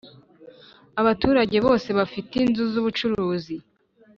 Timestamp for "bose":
1.65-1.89